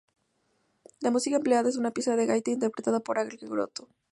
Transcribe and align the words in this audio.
La 0.99 1.11
música 1.11 1.35
empleada 1.35 1.69
es 1.69 1.77
una 1.77 1.91
pieza 1.91 2.15
de 2.15 2.25
gaita 2.25 2.49
interpretada 2.49 3.03
en 3.07 3.17
"allegretto". 3.19 3.87